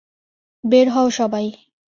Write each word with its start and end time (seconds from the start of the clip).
বের 0.63 0.87
হও 0.89 1.07
সবাই। 1.09 1.47